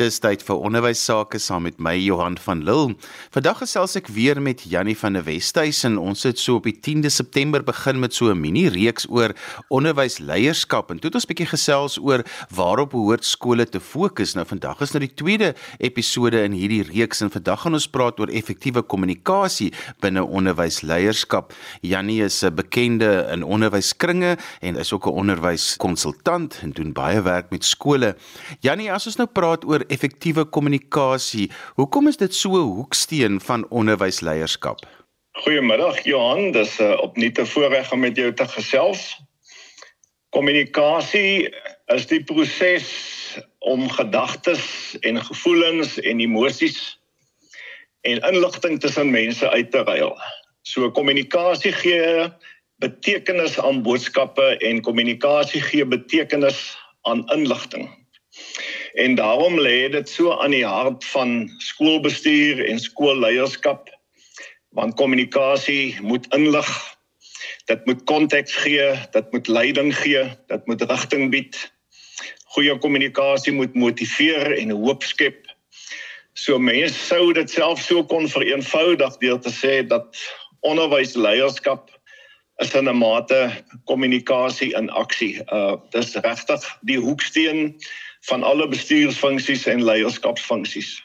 [0.00, 2.94] Dis tyd vir onderwys sake saam met my Johan van Lille.
[3.34, 5.98] Vandag gesels ek weer met Jannie van der Westhuizen.
[6.00, 9.34] Ons het so op die 10de September begin met so 'n mini reeks oor
[9.68, 14.32] onderwysleierskap en toe het ons bietjie gesels oor waarop behoort skole te fokus.
[14.32, 18.18] Nou vandag is nou die tweede episode in hierdie reeks en vandag gaan ons praat
[18.18, 21.52] oor effektiewe kommunikasie binne onderwysleierskap.
[21.82, 27.50] Jannie is 'n bekende in onderwyskringe en is ook 'n onderwyskonsultant en doen baie werk
[27.50, 28.16] met skole.
[28.60, 31.50] Jannie, as ons nou praat oor effektiewe kommunikasie.
[31.74, 34.86] Hoekom is dit so 'n hoeksteen van onderwysleierskap?
[35.32, 39.16] Goeiemiddag Johan, dis uh, opnuut 'n voorreg om met jou te gesels.
[40.30, 41.54] Kommunikasie
[41.86, 42.88] is die proses
[43.58, 46.98] om gedagtes en gevoelens en emosies
[48.00, 50.16] en inligting tussen mense uit te ruil.
[50.62, 52.28] So kommunikasie gee
[52.76, 58.01] betekenis aan boodskappe en kommunikasie gee betekenis aan inligting.
[58.92, 63.88] En daarom lê dit so aan die hart van skoolbestuur en skoolleierskap
[64.72, 66.68] want kommunikasie moet inlig.
[67.68, 71.58] Dit moet konteks gee, dit moet leiding gee, dit moet rigting bied.
[72.56, 75.44] Goeie kommunikasie moet motiveer en hoop skep.
[76.32, 80.16] So mense sou dit self so kon vereenvoudig deur te sê dat
[80.64, 81.91] onderwysleierskap
[82.62, 83.40] is 'n mate
[83.84, 85.42] kommunikasie in aksie.
[85.52, 87.76] Uh dis regtig die hoeksteen
[88.30, 91.02] van alle bestuursfunksies en leierskapsfunksies.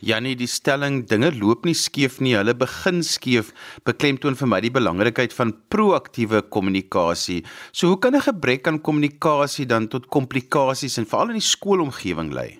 [0.00, 3.50] Janie, die stelling dinge loop nie skeef nie, hulle begin skeef,
[3.84, 7.42] beklemtoon vir my die belangrikheid van proaktiewe kommunikasie.
[7.72, 12.32] So hoe kan 'n gebrek aan kommunikasie dan tot komplikasies en veral in die skoolomgewing
[12.32, 12.58] lei?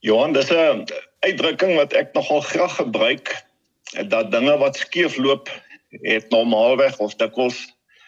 [0.00, 0.86] Johan, dis 'n
[1.20, 3.36] uitdrukking wat ek nogal graag gebruik
[4.08, 5.48] dat dinge wat skeef loop,
[5.88, 7.60] het normaalweg of dikwels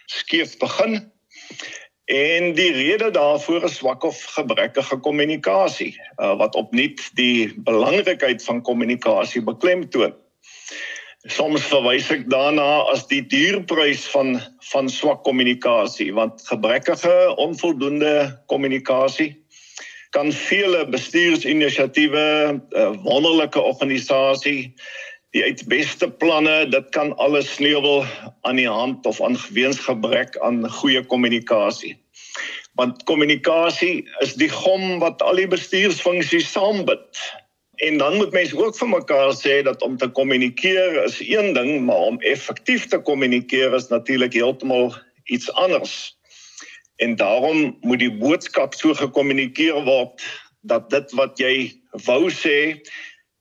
[0.06, 1.12] skeef begin
[2.10, 8.62] En die rede daarvoor is swak of gebrekkige kommunikasie, uh, wat opnuut die belangrikheid van
[8.66, 10.16] kommunikasie beklemtoon.
[11.30, 14.40] Soms verwys ek daarna as die duurprys van
[14.72, 19.36] van swak kommunikasie, want gebrekkige, onvoldoende kommunikasie
[20.10, 22.26] kan vele bestuursinisiatiewe,
[22.74, 24.74] uh, wonderlike organisasie,
[25.30, 28.04] die uitbeste planne, dit kan alles sneuwel
[28.42, 31.94] aan die hand of aan geweens gebrek aan goeie kommunikasie
[32.80, 37.24] want kommunikasie is die gom wat al die bestuursfunksies saambind.
[37.84, 41.84] En dan moet mense ook vir mekaar sê dat om te kommunikeer is een ding,
[41.84, 46.16] maar om effektief te kommunikeer is natuurlik heeltemal iets anders.
[47.00, 50.24] En daarom moet die boodskap so gekommunikeer word
[50.60, 51.54] dat dit wat jy
[52.04, 52.76] wou sê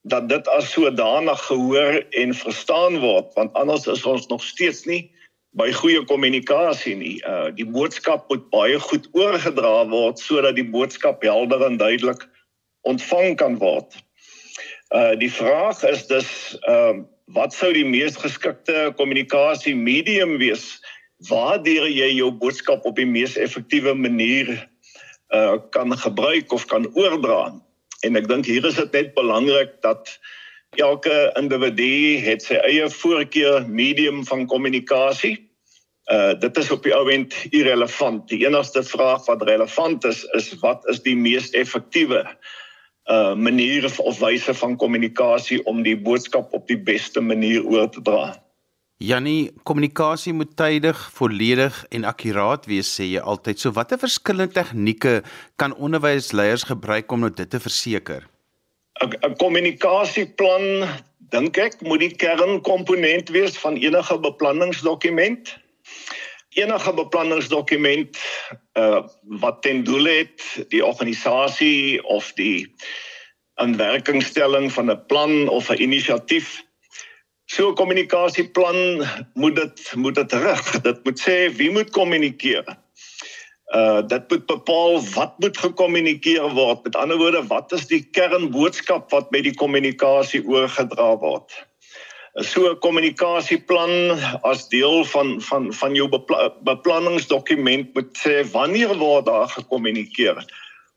[0.02, 5.10] dat dit as sodanig gehoor en verstaan word, want anders is ons nog steeds nie
[5.58, 7.18] by goeie kommunikasie nie.
[7.26, 12.22] Uh die boodskap moet baie goed oorgedra word sodat die boodskap helder en duidelik
[12.88, 13.98] ontvang kan word.
[14.94, 16.30] Uh die vraag is dus
[16.68, 20.80] ehm uh, wat sou die mees geskikte kommunikasie medium wees
[21.30, 24.50] waardeur jy jou boodskap op die mees effektiewe manier
[25.36, 27.54] uh kan gebruik of kan oordra.
[28.06, 30.12] En ek dink hier is dit net belangrik dat
[30.78, 35.36] elke individu het sy eie voorkeur medium van kommunikasie.
[36.10, 38.28] Uh dit is op die ouend irrelevant.
[38.30, 42.24] Die enigste vraag wat relevant is is wat is die mees effektiewe
[43.10, 48.02] uh manier of wyse van kommunikasie om die boodskap op die beste manier oor te
[48.02, 48.38] dra.
[49.00, 53.62] Jannie, kommunikasie moet tydig, volledig en akkuraat wees sê jy altyd.
[53.62, 55.22] So watter verskillende tegnieke
[55.56, 58.28] kan onderwysleiers gebruik om nou dit te verseker?
[59.00, 60.84] 'n kommunikasieplan
[61.32, 65.56] dink ek moet die kernkomponent wees van enige beplanningsdokument.
[66.60, 68.20] Enige beplanningsdokument
[68.76, 69.08] uh
[69.40, 70.44] wat ten doel het
[70.76, 72.68] die organisasie of die
[73.64, 76.68] aanwerkingstelling van 'n plan of 'n inisiatief.
[77.50, 80.68] So kommunikasieplan moet dit moet dit rig.
[80.86, 82.68] Dit moet sê wie moet kommunikeer
[83.70, 86.84] uh dit moet bepaal wat moet gekommunikeer word.
[86.84, 91.54] Met ander woorde, wat is die kernboodskap wat met die kommunikasie oorgedra word?
[92.34, 99.26] So 'n kommunikasieplan as deel van van van jou bepla beplanningsdokument moet sê wanneer word
[99.26, 100.46] daar gekommunikeer?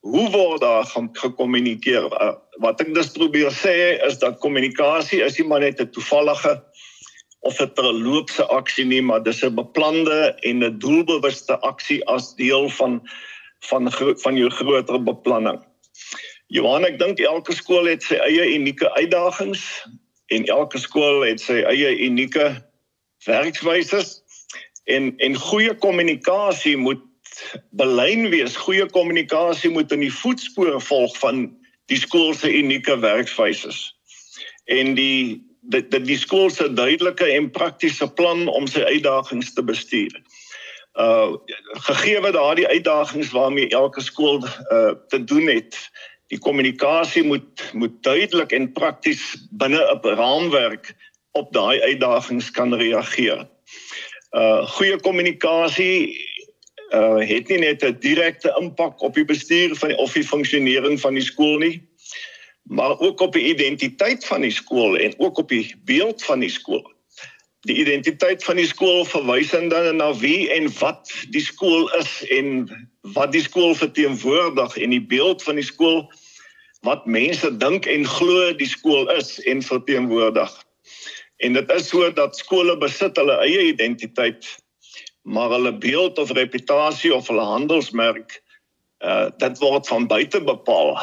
[0.02, 2.08] Hoe word daar gekommunikeer?
[2.10, 6.58] Uh, wat ek dus probeer sê is dat kommunikasie is nie maar net 'n toevallige
[7.46, 12.68] of 'n terloopse aksie nie, maar dis 'n beplande en 'n doelbewuste aksie as deel
[12.68, 12.98] van
[13.70, 13.92] van
[14.24, 15.62] van jou groter beplanning.
[16.46, 19.86] Johan, ek dink elke skool het sy eie unieke uitdagings
[20.34, 22.58] en elke skool het sy eie unieke
[23.24, 24.02] werkswyse
[24.84, 27.11] en en goeie kommunikasie moet
[27.70, 28.56] belyn wees.
[28.56, 31.48] Goeie kommunikasie moet in die voetspore volg van
[31.86, 33.72] die skool se unieke werkswyse.
[34.64, 39.62] En die dit die, die skool se duidelike en praktiese plan om sy uitdagings te
[39.62, 40.16] bestuur.
[40.98, 41.38] Uh
[41.86, 45.78] gegee wat daardie uitdagings waarmee elke skool uh te doen het,
[46.34, 50.94] die kommunikasie moet moet duidelik en prakties binne 'n raamwerk
[51.32, 53.46] op daai uitdagings kan reageer.
[54.32, 56.18] Uh goeie kommunikasie
[56.92, 61.00] uh het nie net 'n direkte impak op die bestuur van die, of die funksionering
[61.00, 61.82] van die skool nie,
[62.62, 66.50] maar ook op die identiteit van die skool en ook op die beeld van die
[66.50, 66.92] skool.
[67.60, 72.66] Die identiteit van die skool verwys dan na wie en wat die skool is en
[73.00, 76.10] wat die skool verteenwoordig en die beeld van die skool
[76.82, 80.50] wat mense dink en glo die skool is en verteenwoordig.
[81.42, 84.46] En dit is so dat skole besit hulle eie identiteit,
[85.22, 88.40] maar hulle beeld of reputasie of hulle handelsmerk
[89.02, 90.98] uh dit word van buite bepaal.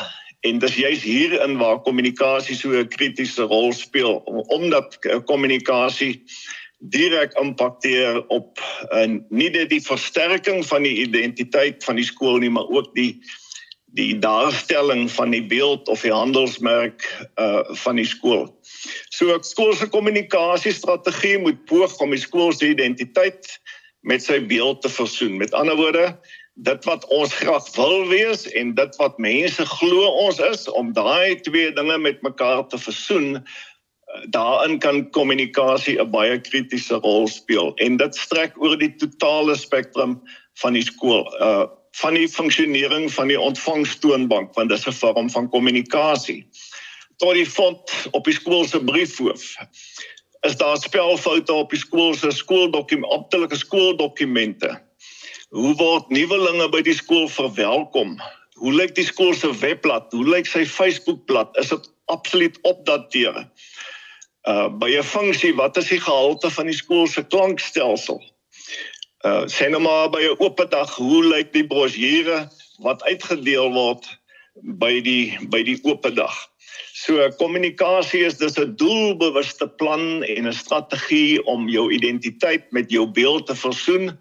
[0.47, 6.23] En dis juist hierin waar kommunikasie so 'n kritiese rol speel omdat kommunikasie
[6.79, 8.59] direk impakteer op
[8.91, 13.19] uh, nie net die versterking van die identiteit van die skool nie, maar ook die
[13.97, 17.03] die daarstelling van die beeld of die handelsmerk
[17.41, 18.45] uh van die skool.
[19.09, 23.59] So skool se kommunikasiestrategie moet poog om die skool se identiteit
[24.01, 25.37] met sy beeld te versoen.
[25.37, 26.19] Met ander woorde,
[26.53, 31.39] dit wat ons graag wil wees en dit wat mense glo ons is om daai
[31.47, 37.73] twee dinge met mekaar te versoen, uh, daarin kan kommunikasie 'n baie kritiese rol speel
[37.75, 40.21] en dit strek oor die totale spektrum
[40.61, 41.27] van die skool.
[41.39, 46.47] Uh van die funksionering van die ontvangstoonbank want dit is 'n vorm van kommunikasie.
[47.17, 49.55] Tot die font op die skool se briefhoof.
[50.41, 54.81] Is daar spelfoute op die skool se skooldokumente, amptelike skooldokumente?
[55.49, 58.19] Hoe word nuwelinge by die skool verwelkom?
[58.59, 60.11] Hoe lyk die skool se webblad?
[60.15, 61.51] Hoe lyk sy Facebookblad?
[61.59, 63.43] Is dit absoluut opdateer?
[64.47, 68.23] Uh by 'n funksie, wat is die gehalte van die skool se klankstelsel?
[69.25, 72.47] Uh sê nou maar by 'n oop dag, hoe lyk die brosjure
[72.79, 74.07] wat uitgedeel word
[74.79, 76.48] by die by die oop dag?
[76.99, 83.07] So kommunikasie is dis 'n doelbewuste plan en 'n strategie om jou identiteit met jou
[83.07, 84.11] beeld te versoen.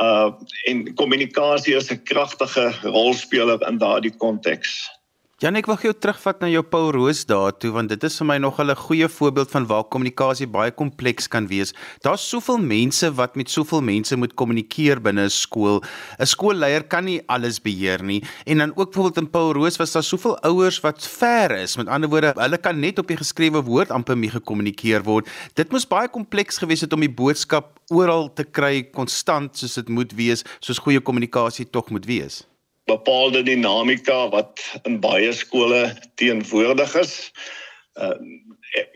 [0.00, 0.32] Uh
[0.64, 4.88] en kommunikasie is 'n kragtige rolspeler in daardie konteks.
[5.36, 8.36] Jan, ek wil gou terugvat na jou Paul Roos daartoe want dit is vir my
[8.40, 11.74] nog 'n goeie voorbeeld van waar kommunikasie baie kompleks kan wees.
[12.00, 15.82] Daar's soveel mense wat met soveel mense moet kommunikeer binne 'n skool.
[16.18, 19.92] 'n Skoolleier kan nie alles beheer nie en dan ook byvoorbeeld in Paul Roos was
[19.92, 21.76] daar soveel ouers wat ver is.
[21.76, 25.28] Met ander woorde, hulle kan net op die geskrewe woord amper mee gekommunikeer word.
[25.54, 29.88] Dit moes baie kompleks gewees het om die boodskap oral te kry konstant soos dit
[29.88, 32.46] moet wees, soos goeie kommunikasie tog moet wees
[32.86, 37.14] bepaalde dinamika wat in baie skole teenwoordig is.
[37.94, 38.14] Uh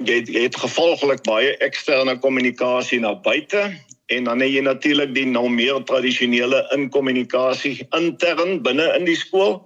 [0.04, 3.70] jy, jy het gevolglik baie eksterne kommunikasie na buite
[4.12, 9.60] en dan het jy natuurlik die nou meer tradisionele inkommunikasie intern binne in die skool.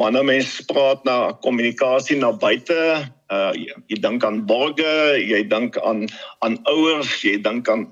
[0.00, 2.78] Wanneer mens praat na kommunikasie na buite,
[3.32, 6.08] uh jy, jy dink aan borge, jy dink aan
[6.44, 7.88] aan ouers, jy dink aan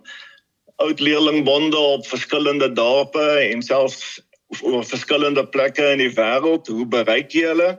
[0.81, 4.19] oud leerlingbonde op verskillende dorpe en selfs
[4.58, 7.70] oor verskillende plekke in die wêreld, hoe bereik jy hulle?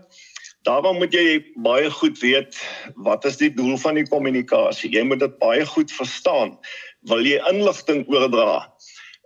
[0.68, 2.57] Daarom moet jy baie goed weet
[3.01, 4.91] wat is die doel van die kommunikasie.
[4.93, 6.53] Jy moet dit baie goed verstaan.
[7.10, 8.67] Wil jy inligting oordra?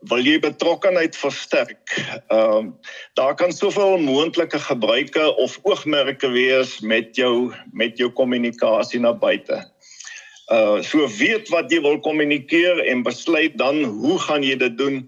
[0.07, 1.91] Wil jy betrokkenheid versterk?
[2.31, 8.99] Ehm uh, daar kan soveel moontlike gebruike of oogmerke wees met jou met jou kommunikasie
[8.99, 9.59] na buite.
[10.51, 15.03] Uh so weet wat jy wil kommunikeer en besluit dan hoe gaan jy dit doen?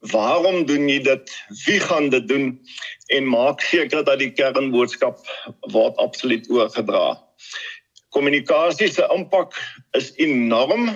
[0.00, 1.32] Waarom doen jy dit?
[1.64, 2.60] Wie gaan dit doen?
[3.06, 5.18] En maak seker dat die kernboodskap
[5.72, 7.16] word absoluut oorgedra.
[8.08, 9.56] Kommunikasie se impak
[9.96, 10.88] is enorm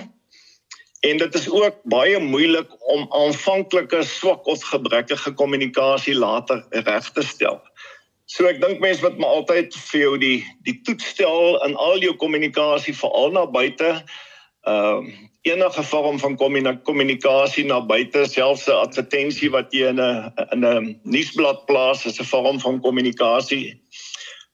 [1.01, 7.25] en dit is ook baie moeilik om aanvanklike swak of gebrekkige kommunikasie later reg te
[7.25, 7.57] stel.
[8.29, 11.99] So ek dink mense wat maar altyd vir jou die die toets stel in al
[12.05, 13.89] jou kommunikasie veral na buite
[14.69, 16.37] ehm uh, enige vorm van
[16.83, 22.19] kommunikasie na buite selfs 'n advertensie wat jy in 'n in 'n nuusblad plaas is
[22.19, 23.81] 'n vorm van kommunikasie.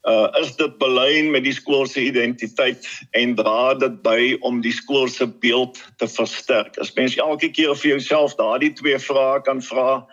[0.08, 4.72] Uh is dit belyn met die skool se identiteit en dra dit by om die
[4.72, 6.78] skool se beeld te versterk.
[6.78, 10.08] As mens elke keer vir jouself daardie twee vrae kan vra,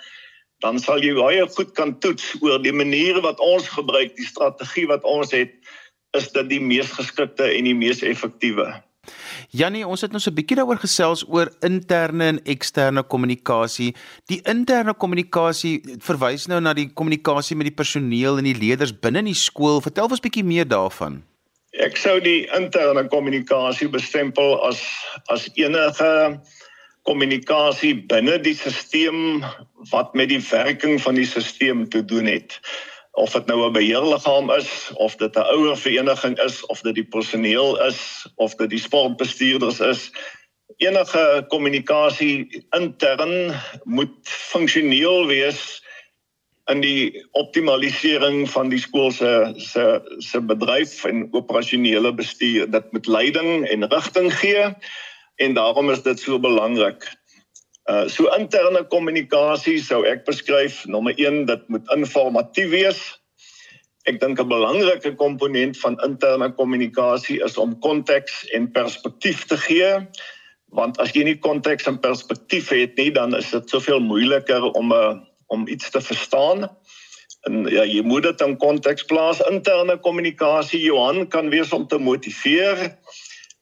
[0.58, 4.86] dan sal jy baie goed kan toets oor die maniere wat ons gebruik, die strategie
[4.86, 5.54] wat ons het,
[6.16, 8.82] is dit die mees geskikte en die mees effektiewe.
[9.54, 13.94] Jannie, ons het nou so 'n bietjie daaroor gesels oor interne en eksterne kommunikasie.
[14.26, 19.18] Die interne kommunikasie verwys nou na die kommunikasie met die personeel en die leerders binne
[19.18, 19.80] in die skool.
[19.80, 21.23] Vertel ons bietjie meer daarvan.
[21.70, 24.82] Ek sou die interne kommunikasie bestempel as
[25.30, 26.40] as enige
[27.02, 29.44] kommunikasie binne die stelsel
[29.90, 32.61] wat met die werking van die stelsel te doen het
[33.14, 37.85] of dit nou 'n beheerliggaam is of dit 'n ouervereniging is of dit die personeel
[37.87, 40.11] is of dit die sportbestuurders is.
[40.76, 43.54] Enige kommunikasie intern
[43.85, 45.83] moet funksioneel wees
[46.64, 52.71] in die optimalisering van die skool se se se bedryf en operasionele bestuur.
[52.71, 54.75] Dit moet leiding en rigting gee
[55.37, 57.12] en daarom is dit so belangrik
[57.84, 63.00] Uh so interne kommunikasie sou ek beskryf nommer 1 dit moet informatief wees.
[64.08, 69.92] Ek dink 'n belangrike komponent van interne kommunikasie is om konteks en perspektief te gee
[70.74, 74.92] want as jy nie konteks en perspektief het nie dan is dit soveel moeiliker om
[74.92, 75.14] 'n uh,
[75.46, 76.68] om iets te verstaan.
[77.44, 79.42] En ja, jy moet dit in konteks plaas.
[79.50, 82.96] Interne kommunikasie Johan kan wees om te motiveer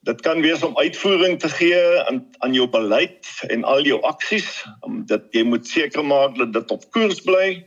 [0.03, 4.65] Dit kan wees om uitvoering te gee aan aan jou beleid en al jou aksies.
[4.81, 7.63] Om dit jy moet seker maak dat dit op koers bly.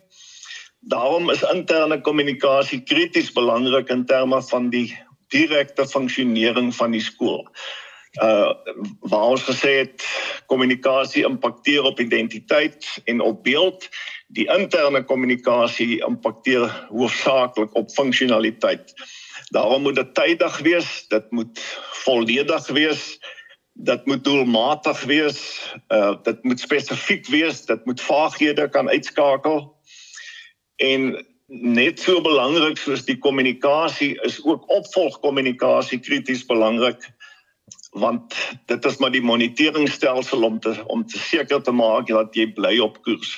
[0.92, 4.90] Daarom is interne kommunikasie krities belangrik in terme van die
[5.32, 7.48] direkte funksionering van die skool.
[8.20, 8.52] Uh
[9.00, 10.04] waar ons gesê het
[10.52, 13.88] kommunikasie impakteer op identiteit en op beeld,
[14.28, 18.92] die interne kommunikasie impakteer hoofsaaklik op funksionaliteit.
[19.54, 21.60] Daarom moet dit tydig wees, dit moet
[22.06, 23.20] volledig wees,
[23.74, 25.40] dit moet doelmatig wees,
[25.94, 29.76] uh dit moet spesifiek wees, dit moet vaaghede kan uitskakel.
[30.76, 37.14] En net so belangrik soos die kommunikasie is ook opvolgkommunikasie krities belangrik
[37.96, 38.36] want
[38.68, 42.78] dit is maar die moniteringstelsel om te om te seker te maak dat jy bly
[42.84, 43.38] op koers.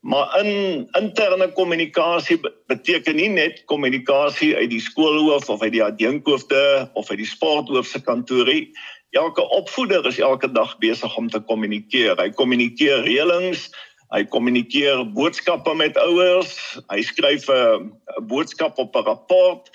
[0.00, 6.90] Maar in interne kommunikasie beteken nie net kommunikasie uit die skoolhoof of uit die adjunkhoofde
[6.94, 8.70] of uit die sporthoof se kantoorie.
[9.10, 12.14] Elke opvoeder is elke dag besig om te kommunikeer.
[12.20, 13.66] Hy kommunikeer reëlings,
[14.14, 16.54] hy kommunikeer boodskappe met ouers,
[16.92, 17.90] hy skryf 'n
[18.30, 19.70] boodskap op 'n rapport.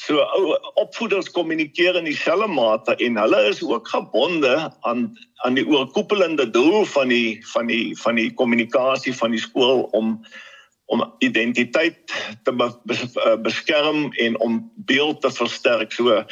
[0.00, 4.54] So ou opvoeders kommunikeer in dieselfde mate en hulle is ook gebonde
[4.88, 5.10] aan
[5.44, 10.14] aan die oorkoepelende doel van die van die van die kommunikasie van die skool om
[10.90, 12.52] om identiteit te
[13.42, 15.92] beskerm en om beeld te versterk.
[15.92, 16.24] So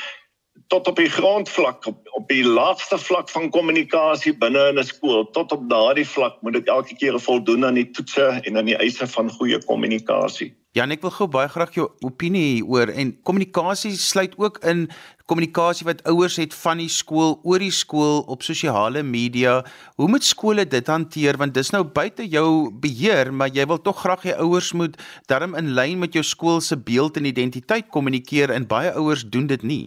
[0.69, 5.25] tot op die grondvlak op, op die laagste vlak van kommunikasie binne in 'n skool
[5.33, 8.77] tot op daardie vlak moet dit elke keer voldoen aan die toetse en aan die
[8.77, 10.55] eise van goeie kommunikasie.
[10.77, 14.91] Ja, ek wil gou baie graag jou opinie oor en kommunikasie sluit ook in
[15.25, 19.65] kommunikasie wat ouers het van die skool oor die skool op sosiale media.
[19.97, 23.97] Hoe moet skole dit hanteer want dis nou buite jou beheer, maar jy wil tog
[24.05, 24.97] graag hê ouers moet
[25.27, 29.47] darm in lyn met jou skool se beeld en identiteit kommunikeer en baie ouers doen
[29.47, 29.87] dit nie.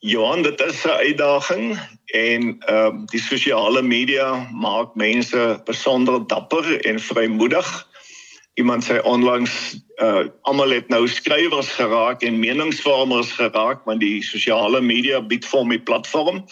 [0.00, 6.80] Johan, dit is 'n uitdaging en ehm um, die sosiale media maak mense besonder dapper
[6.80, 7.88] en vrymoedig.
[8.54, 14.80] Iemand sê onlangs uh almal het nou skrywers geraak en meningsvormers geraak want die sosiale
[14.80, 16.44] media bied vir hom 'n platform.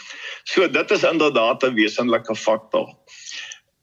[0.45, 2.93] So dit is inderdaad 'n wesenlike faktor.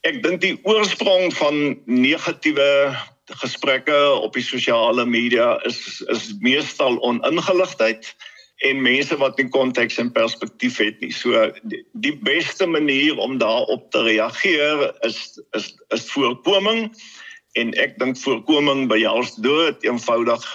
[0.02, 2.94] Ek dink die oorsprong van negatiewe
[3.26, 8.16] gesprekke op die sosiale media is is meestal oningeligtheid
[8.64, 11.12] en mense wat nie konteks en perspektief het nie.
[11.12, 11.50] So
[11.92, 16.88] die, beste manier om daarop te reageer is is is voorkoming
[17.60, 20.46] en ek dink voorkoming by jouers dood eenvoudig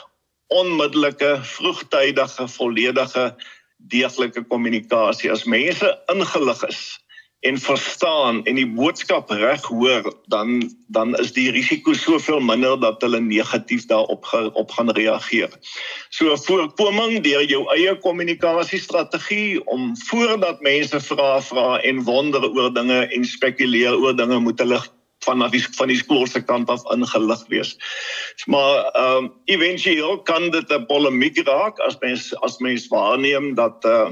[0.50, 3.30] onmiddellike vroegtydige volledige
[3.92, 6.99] deeglike kommunikasie as mense ingelig is
[7.40, 10.60] en verstaan en die boodskap reg hoor dan
[10.92, 15.48] dan is die risiko soveel minder dat hulle negatief daarop op gaan reageer.
[16.10, 23.06] So voorkoming deur jou eie kommunikasiestrategie om voordat mense vra vra en wonder oor dinge
[23.06, 24.82] en spekuleer oor dinge moet hulle
[25.24, 27.76] van die van die skool se kant af ingelig wees.
[28.46, 33.84] Maar ehm um, éventueel kan dit 'n polemiek raak as mens as mens waarneem dat
[33.84, 34.08] eh uh,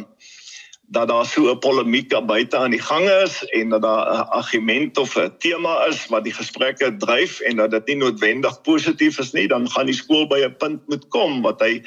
[0.90, 4.28] dat daar so 'n polemiek daar buite aan die gang is en dat daar 'n
[4.28, 9.18] argument of 'n tema is wat die gesprekke dryf en dat dit nie noodwendig positief
[9.18, 11.82] is nie, dan gaan die skool by 'n punt moet kom wat hy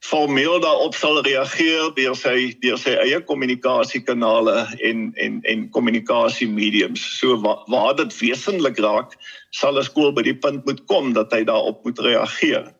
[0.00, 7.18] formeel daarop sal reageer deur sy deur sy eie kommunikasiekanale en en en kommunikasie mediums.
[7.18, 9.16] So waar, waar dit wesentlik raak,
[9.50, 12.72] sal 'n skool by die punt moet kom dat hy daarop moet reageer.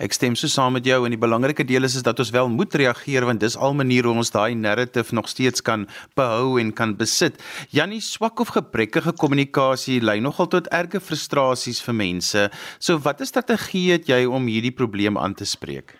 [0.00, 2.48] Ek stem so saam met jou en die belangrike deel is is dat ons wel
[2.48, 5.84] moet reageer want dis al maniere hoe ons daai narrative nog steeds kan
[6.16, 7.36] behou en kan besit.
[7.68, 12.48] Jannie swak of gebrekkige kommunikasie lei nogal tot erge frustrasies vir mense.
[12.80, 15.98] So watter strategie het jy om hierdie probleem aan te spreek?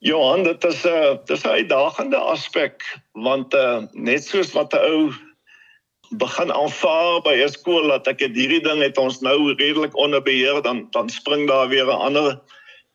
[0.00, 2.80] Johan, dit is 'n uh, dis 'n uitdagende aspek
[3.12, 5.12] want uh, net soos wat 'n ou
[6.16, 10.62] begin aanvaar by 'n skool dat ek hierdie ding het ons nou redelik onder beheer
[10.62, 12.40] dan dan spring daar weer 'n ander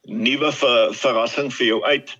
[0.03, 2.17] nuwe ver, verrassing vir jou uit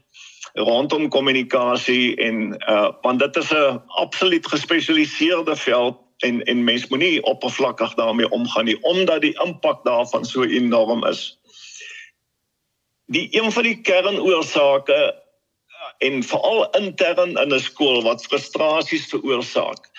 [0.53, 7.23] rondom kommunikasie en uh want dit is 'n absoluut gespesialiseerde veld en en mens moenie
[7.23, 11.39] oppervlakkig daarmee omgaan nie omdat die impak daarvan so enorm is.
[13.05, 19.89] Die een van die kernoorsake uh, en veral intern in 'n skool wat frustrasies veroorsaak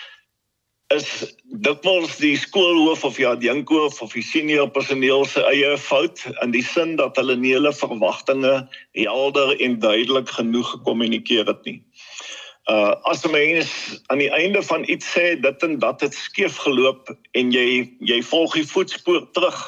[0.95, 1.35] is
[1.65, 6.63] dikwels die skoolhoof of die adjunkhoof of die senior personeel se eie fout in die
[6.63, 8.55] sin dat hulle nie hulle verwagtinge
[8.97, 11.79] helder en duidelik genoeg gekommunikeer het nie.
[12.71, 16.57] Uh as 'n mens aan die einde van iets sê dit en dat het skeef
[16.57, 19.59] geloop en jy jy volg die voetspoor terug,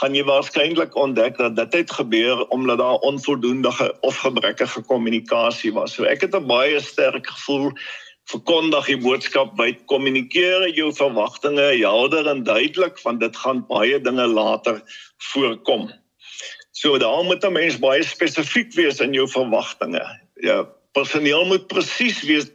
[0.00, 3.70] gaan jy waarskynlik ontdek dat dit het gebeur omdat daar onvoldoende
[4.00, 5.94] of gebrekkige kommunikasie was.
[5.94, 7.72] So ek het 'n baie sterk gevoel
[8.32, 14.26] verkondig die boodskap wyd kommunikeer jou verwagtinge helder en duidelik want dit gaan baie dinge
[14.26, 14.80] later
[15.32, 15.90] voorkom.
[16.72, 20.04] So daar moet 'n mens baie spesifiek wees in jou verwagtinge.
[20.40, 22.52] Ja, personeel moet presies weet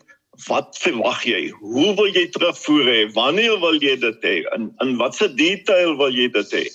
[0.48, 1.50] wat verwag jy?
[1.50, 3.14] Hoe wil jy terugvoer hê?
[3.14, 4.44] Wanneer wil jy dit hê?
[4.56, 6.66] In in watse detail wil jy dit hê?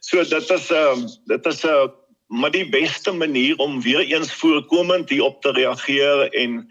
[0.00, 1.88] So dit is 'n uh, dit is 'n uh,
[2.30, 6.66] maar die beste manier om weer eens voorkomend hierop te reageer en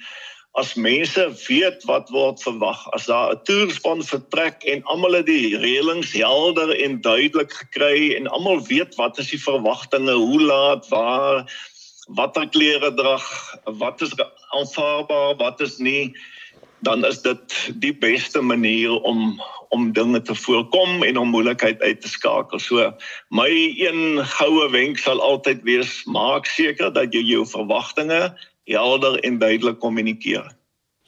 [0.59, 5.57] as mense weet wat word verwag as daar 'n toerspan vertrek en almal het die
[5.57, 11.45] reëlings helder en duidelik gekry en almal weet wat is die verwagtinge hoe laat waar
[12.19, 13.25] watter klere drag
[13.83, 14.13] wat is
[14.59, 16.11] aanvaarbaar wat is nie
[16.81, 22.01] dan is dit die beste manier om om dinge te voorkom en om moeilikheid uit
[22.01, 22.59] te skakel.
[22.59, 22.89] So
[23.29, 28.33] my een goue wenk sal altyd wees maak seker dat jy jou verwagtinge
[28.69, 30.47] helder en duidelik kommunikeer.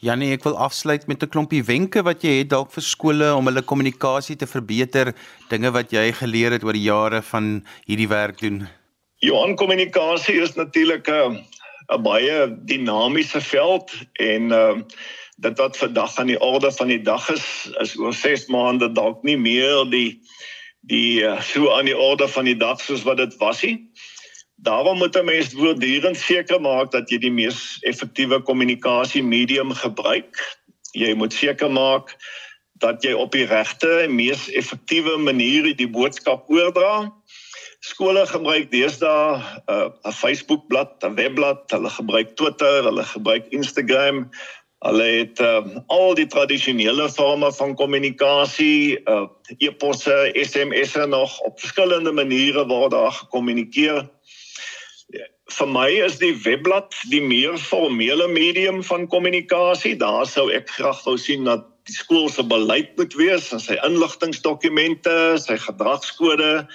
[0.02, 3.46] Janie, ek wil afsluit met 'n klompie wenke wat jy het dalk vir skole om
[3.46, 5.14] hulle kommunikasie te verbeter,
[5.50, 8.68] dinge wat jy geleer het oor die jare van hierdie werk doen.
[9.22, 11.38] Johan, kommunikasie is natuurlik 'n
[11.92, 14.84] 'n baie dinamiese veld en ehm uh,
[15.42, 19.24] dit wat vandag aan die orde van die dag is, is oor 6 maande dalk
[19.24, 20.22] nie meer die
[20.82, 23.78] die uh, so aan die orde van die dag soos wat dit was nie.
[24.62, 30.38] Daarom moet 'n mens voortdurend seker maak dat jy die mees effektiewe kommunikasie medium gebruik.
[30.92, 32.14] Jy moet seker maak
[32.74, 37.10] dat jy op die regte en mees effektiewe manier die boodskap oordra.
[37.80, 44.30] Skole gebruik deesdae uh, 'n Facebook bladsy, 'n webblad, hulle gebruik Twitter, hulle gebruik Instagram.
[44.86, 49.26] Hulle het uh, al die tradisionele forme van kommunikasie, uh,
[49.58, 54.10] e-posse, SMS'e nog op verskillende maniere word daar gekommunikeer
[55.58, 59.96] vir my is die webblad die meer formele medium van kommunikasie.
[60.00, 65.16] Daar sou ek graag wou sien dat die skool se beleid moet wees, sy inligtingdokumente,
[65.42, 66.68] sy gedragskode,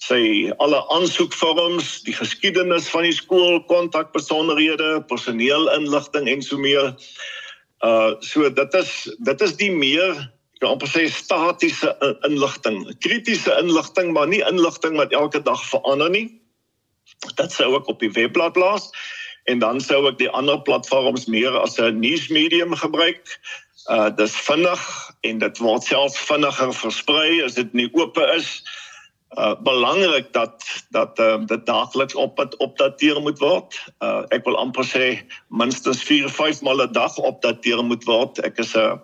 [0.00, 0.22] sy
[0.64, 6.94] alle aansoekvorms, die geskiedenis van die skool, kontakbesonderhede, personeelinligting en so meer.
[7.86, 8.92] Uh so dit is
[9.24, 10.12] dit is die meer
[10.60, 11.94] ek kan amper sê statiese
[12.28, 16.28] inligting, kritiese inligting, maar nie inligting wat elke dag verander nie
[17.28, 18.90] dit sou ek op die webblad plaas
[19.50, 23.38] en dan sou ek die ander platforms meer as 'n nuusmedium gebruik.
[23.88, 24.82] Uh dis vinnig
[25.20, 28.62] en dit word selfs vinniger versprei as dit nie oop is.
[29.38, 33.78] Uh belangrik dat dat uh, dit daagliks op opdateer moet word.
[34.00, 38.38] Uh ek wil amper sê minstens 4, 5 maal 'n dag opdateer moet word.
[38.44, 39.00] Ek is 'n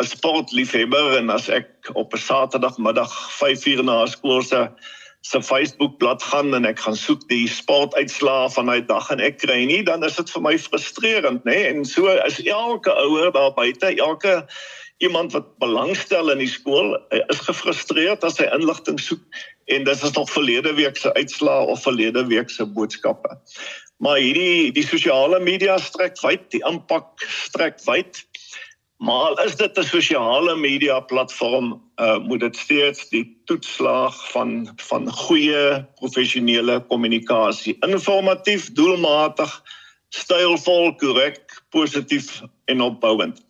[0.00, 4.70] 'n sportliefhebber en as ek op 'n Saterdagmiddag 5 uur na skool se
[5.22, 9.38] se Facebook bladsy gaan en ek gaan soek die sportuitslae van daai dag en ek
[9.44, 11.68] kry nie dan is dit vir my frustrerend nê nee?
[11.70, 14.40] en so is elke ouer daar buite elke
[15.02, 19.22] iemand wat belangstel in die skool is gefrustreerd as hy inligting soek
[19.70, 23.38] en dit is nog verlede week se uitslae of verlede week se boodskappe
[24.02, 28.24] maar hierdie die sosiale media strek wyd die impak strek wyd
[29.02, 35.10] Maar is dit 'n sosiale media platform, uh, moet dit steeds die toetslag van van
[35.10, 39.62] goeie professionele kommunikasie, informatief, doelmatig,
[40.08, 43.42] stylvol, korrek, positief en opbouend.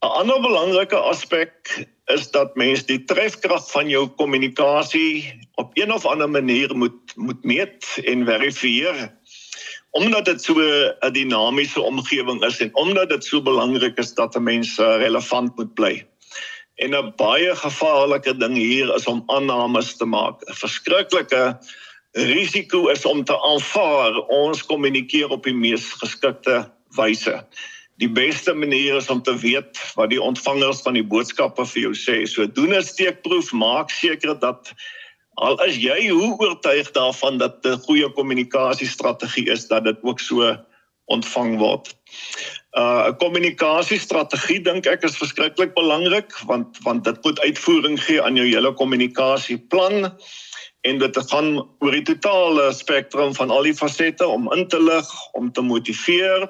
[0.00, 6.06] 'n Ander belangrike aspek is dat mens die trefkrag van jou kommunikasie op een of
[6.06, 9.17] ander manier moet moet meet en verifieer
[9.90, 14.42] omdat dit so 'n dinamiese omgewing is en omdat dit so belangrik is dat 'n
[14.42, 16.06] mens uh, relevant moet bly.
[16.74, 20.42] En 'n baie gevaarlike ding hier is om aannames te maak.
[20.42, 21.58] 'n Verskriklike
[22.12, 27.46] risiko is om te aanvaar ons kommunikeer op die mees geskikte wyse.
[27.98, 31.94] Die beste manier is om te weet wat die ontvangers van die boodskappe vir jou
[31.94, 32.26] sê.
[32.26, 34.72] So doen 'n steekproef, maak seker dat
[35.38, 40.56] al is jy hoe oortuig daarvan dat 'n goeie kommunikasiestrategie is dat dit ook so
[41.04, 41.94] ontvang word.
[42.72, 48.36] Uh 'n kommunikasiestrategie dink ek is verskriklik belangrik want want dit moet uitvoering gee aan
[48.36, 50.12] jou hele kommunikasieplan
[50.80, 51.48] en dit gaan
[51.78, 56.48] oor die totale spektrum van al die fasette om in te lig, om te motiveer.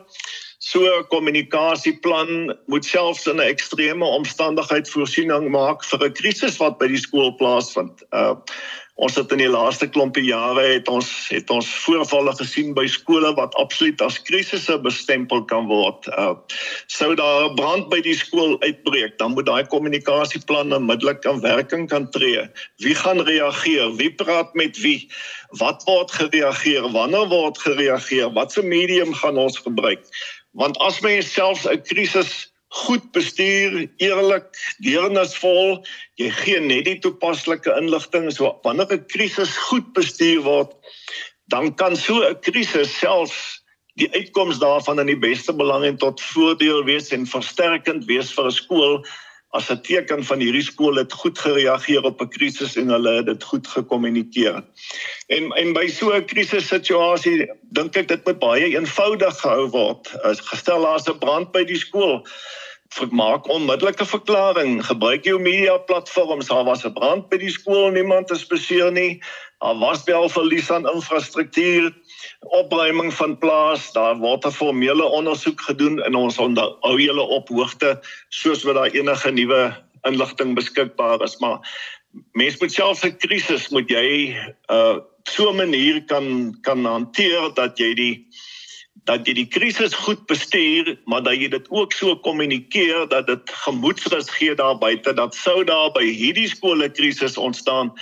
[0.69, 6.77] So 'n kommunikasieplan moet selfs in 'n ekstreme omstandigheid voorsiening maak vir 'n krisis wat
[6.79, 8.05] by die skool plaasvind.
[8.13, 8.35] Uh
[8.99, 13.31] ons het in die laaste klompie jare het ons het ons voorvalle gesien by skole
[13.37, 16.09] wat absoluut as krisisse bestempel kan word.
[16.19, 16.35] Uh
[16.87, 21.89] sou daar 'n brand by die skool uitbreek, dan moet daai kommunikasieplan onmiddellik in werking
[21.89, 22.45] kan tree.
[22.77, 23.97] Wie gaan reageer?
[23.97, 25.09] Wie praat met wie?
[25.51, 26.93] Wat word gereageer?
[26.93, 28.33] Wanneer word gereageer?
[28.33, 30.05] Watse medium gaan ons gebruik?
[30.59, 34.49] Want as mens selfs 'n krisis goed bestuur, eerlik,
[34.85, 35.85] deernisvol.
[36.21, 40.75] Jy gee net die toepaslike inligting so wanneer 'n krisis goed bestuur word,
[41.49, 43.62] dan kan so 'n krisis selfs
[43.99, 48.47] die uitkoms daarvan in die beste belang en tot voordeel wees en versterkend wees vir
[48.47, 49.05] 'n skool
[49.57, 53.27] as 'n teken van hierdie skool het goed gereageer op 'n krisis en hulle het
[53.27, 54.63] dit goed gekommunikeer.
[55.27, 60.13] En en by so 'n krisissituasie dink ek dit moet baie eenvoudig gehou word.
[60.23, 62.27] As gestel daar's 'n brand by die skool,
[63.11, 66.49] maak onmiddellike verklaring, gebruik jou media platforms.
[66.49, 69.23] Daar was 'n brand by die skool, niemand is beseer nie.
[69.59, 71.93] Daar was wel verlies aan infrastruktuur
[72.41, 78.01] opruiming van plaas, daar word 'n formele ondersoek gedoen en ons hou julle op hoogte
[78.29, 81.59] soos wat daar enige nuwe inligting beskikbaar is, maar
[82.33, 84.37] mens moet selfs 'n krisis moet jy
[84.71, 88.27] uh so 'n manier kan kan hanteer dat jy die
[89.05, 93.51] dat jy die krisis goed bestuur, maar dat jy dit ook so kommunikeer dat dit
[93.65, 97.93] gemoedsrus gee daar buite dat sou daar by hierdie skole krisis ontstaan,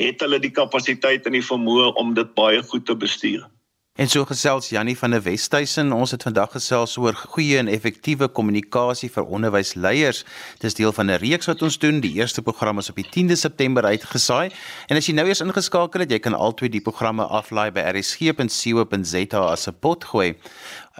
[0.00, 3.44] het hulle die kapasiteit en die vermoë om dit baie goed te bestuur.
[3.94, 5.92] En so gesels Jannie van der Westhuizen.
[5.94, 10.24] Ons het vandag gesels oor goeie en effektiewe kommunikasie vir onderwysleiers.
[10.58, 12.00] Dis deel van 'n reeks wat ons doen.
[12.00, 14.50] Die eerste program is op die 10de September uitgesaai.
[14.86, 19.38] En as jy nou eers ingeskakel het, jy kan altyd die programme aflaai by rsg.co.za
[19.38, 20.34] as 'n pot gooi.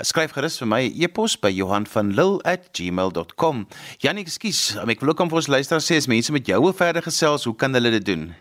[0.01, 3.67] Skryf gerus vir my e-pos by Johanvanlil@gmail.com.
[3.99, 7.03] Jannie, ekskuus, ek wil ook aan ons luisteraars sê as mense met jou wil verder
[7.03, 8.35] gesels, hoe kan hulle dit doen?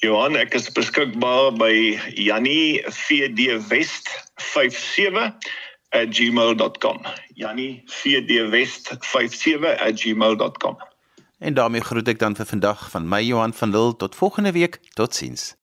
[0.00, 4.08] Johan, ek is beskikbaar by Jannie VD West
[4.40, 7.04] 57@gmail.com.
[7.36, 10.76] Jannie VD West 57@gmail.com.
[11.38, 14.80] En daarmee groet ek dan vir vandag van my Johan van Lille tot volgende week.
[14.96, 15.59] Totsiens.